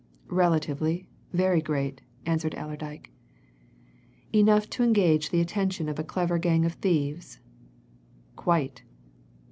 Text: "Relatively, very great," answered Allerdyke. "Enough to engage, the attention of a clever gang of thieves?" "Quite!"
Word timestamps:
"Relatively, 0.31 1.07
very 1.31 1.61
great," 1.61 2.01
answered 2.25 2.55
Allerdyke. 2.55 3.11
"Enough 4.33 4.67
to 4.71 4.81
engage, 4.81 5.29
the 5.29 5.41
attention 5.41 5.87
of 5.87 5.99
a 5.99 6.03
clever 6.03 6.39
gang 6.39 6.65
of 6.65 6.73
thieves?" 6.73 7.39
"Quite!" 8.35 8.81